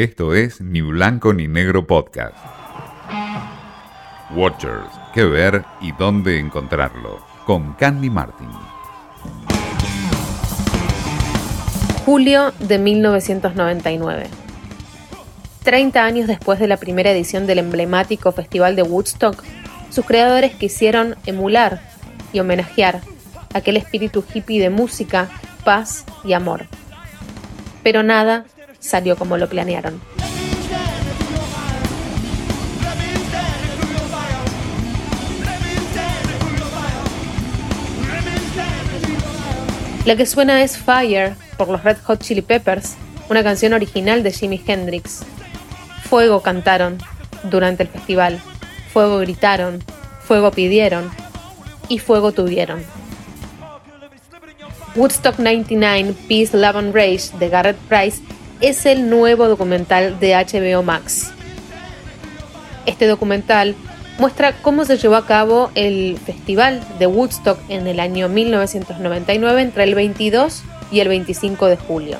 [0.00, 2.34] Esto es Ni Blanco ni Negro Podcast.
[4.34, 7.18] Watchers, qué ver y dónde encontrarlo.
[7.44, 8.48] Con Candy Martin.
[12.06, 14.28] Julio de 1999.
[15.64, 19.44] 30 años después de la primera edición del emblemático Festival de Woodstock,
[19.90, 21.82] sus creadores quisieron emular
[22.32, 23.02] y homenajear
[23.52, 25.28] aquel espíritu hippie de música,
[25.62, 26.64] paz y amor.
[27.82, 28.46] Pero nada
[28.80, 30.00] salió como lo planearon.
[40.06, 42.96] La que suena es Fire por los Red Hot Chili Peppers,
[43.28, 45.20] una canción original de Jimi Hendrix.
[46.08, 46.98] Fuego cantaron
[47.44, 48.40] durante el festival,
[48.92, 49.84] fuego gritaron,
[50.24, 51.10] fuego pidieron
[51.88, 52.82] y fuego tuvieron.
[54.96, 58.20] Woodstock 99 Peace, Love and Rage de Garrett Price
[58.60, 61.32] es el nuevo documental de HBO Max.
[62.86, 63.74] Este documental
[64.18, 69.84] muestra cómo se llevó a cabo el festival de Woodstock en el año 1999 entre
[69.84, 72.18] el 22 y el 25 de julio.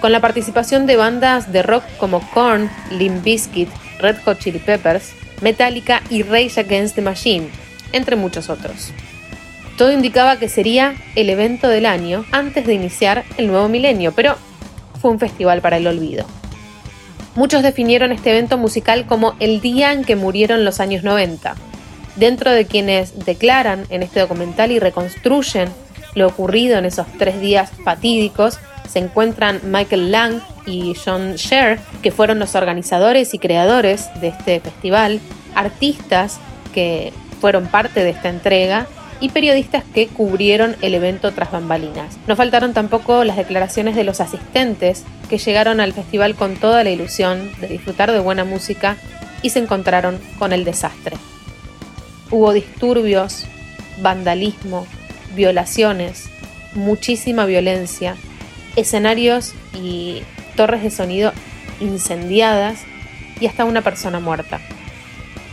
[0.00, 5.12] Con la participación de bandas de rock como Korn, Limp Bizkit, Red Hot Chili Peppers,
[5.40, 7.48] Metallica y Rage Against the Machine,
[7.92, 8.92] entre muchos otros.
[9.78, 14.36] Todo indicaba que sería el evento del año antes de iniciar el nuevo milenio, pero
[15.00, 16.24] fue un festival para el olvido.
[17.34, 21.54] Muchos definieron este evento musical como el día en que murieron los años 90.
[22.16, 25.68] Dentro de quienes declaran en este documental y reconstruyen
[26.14, 32.10] lo ocurrido en esos tres días fatídicos, se encuentran Michael Lang y John Sher, que
[32.10, 35.20] fueron los organizadores y creadores de este festival,
[35.54, 36.40] artistas
[36.74, 38.86] que fueron parte de esta entrega
[39.20, 42.18] y periodistas que cubrieron el evento tras bambalinas.
[42.26, 46.90] No faltaron tampoco las declaraciones de los asistentes que llegaron al festival con toda la
[46.90, 48.96] ilusión de disfrutar de buena música
[49.42, 51.16] y se encontraron con el desastre.
[52.30, 53.46] Hubo disturbios,
[54.00, 54.86] vandalismo,
[55.34, 56.30] violaciones,
[56.74, 58.16] muchísima violencia,
[58.76, 60.22] escenarios y
[60.56, 61.32] torres de sonido
[61.80, 62.80] incendiadas
[63.40, 64.60] y hasta una persona muerta.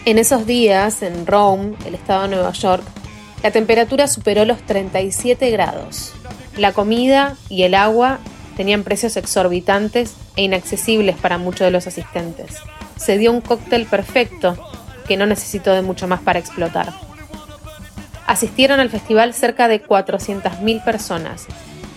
[0.06, 2.84] En esos días, en Rome, el estado de Nueva York,
[3.44, 6.14] la temperatura superó los 37 grados.
[6.56, 8.20] La comida y el agua
[8.56, 12.56] tenían precios exorbitantes e inaccesibles para muchos de los asistentes.
[12.96, 14.58] Se dio un cóctel perfecto
[15.08, 16.92] que no necesitó de mucho más para explotar.
[18.26, 21.46] Asistieron al festival cerca de 400.000 personas.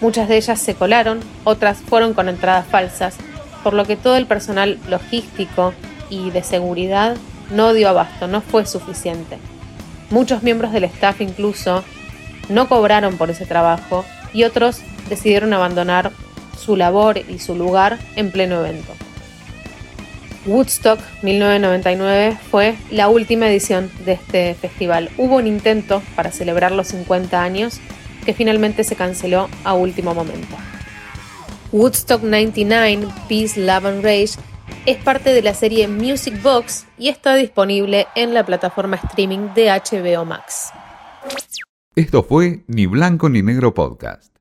[0.01, 3.17] Muchas de ellas se colaron, otras fueron con entradas falsas,
[3.65, 5.75] por lo que todo el personal logístico
[6.11, 7.17] y de seguridad
[7.51, 9.39] no dio abasto, no fue suficiente.
[10.11, 11.85] Muchos miembros del staff incluso
[12.49, 16.11] no cobraron por ese trabajo y otros decidieron abandonar
[16.59, 18.93] su labor y su lugar en pleno evento.
[20.47, 25.11] Woodstock 1999 fue la última edición de este festival.
[25.17, 27.79] Hubo un intento para celebrar los 50 años
[28.25, 30.57] que finalmente se canceló a último momento.
[31.73, 34.33] Woodstock 99 Peace, Love and Rage
[34.91, 39.69] es parte de la serie Music Box y está disponible en la plataforma streaming de
[39.69, 40.73] HBO Max.
[41.95, 44.40] Esto fue Ni Blanco ni Negro Podcast.